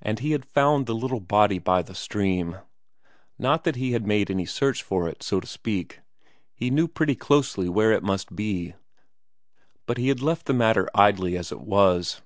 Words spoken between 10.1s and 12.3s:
left the matter idly as it was.